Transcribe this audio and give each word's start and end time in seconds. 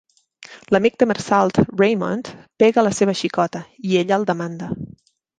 L'amic 0.75 0.95
de 1.01 1.07
Mersault 1.09 1.59
Raymond 1.81 2.31
pega 2.63 2.85
la 2.87 2.93
seva 2.99 3.15
xicota 3.19 3.61
i 3.91 3.99
ella 4.01 4.17
el 4.19 4.25
demanda. 4.31 4.71